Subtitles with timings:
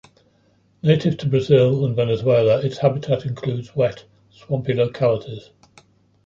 [0.81, 5.51] Native to Brazil and Venezuela, its habitat includes wet, swampy localities.